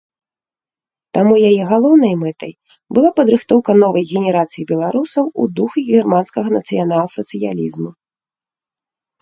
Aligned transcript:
Таму 1.17 1.35
яе 1.49 1.63
галоўнай 1.71 2.13
мэтай 2.23 2.53
была 2.97 3.11
падрыхтоўка 3.19 3.71
новай 3.85 4.03
генерацыі 4.15 4.65
беларусаў 4.71 5.25
у 5.45 5.47
духу 5.61 5.77
германскага 5.99 6.49
нацыянал-сацыялізму. 6.59 7.89